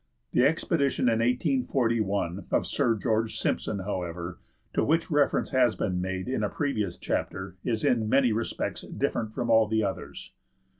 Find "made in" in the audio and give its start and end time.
6.01-6.43